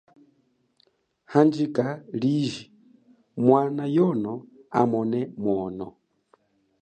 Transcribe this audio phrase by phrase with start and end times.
[1.31, 1.85] Handjika
[2.21, 2.63] liji
[3.45, 4.33] mwana yono
[4.79, 5.87] amone mwono.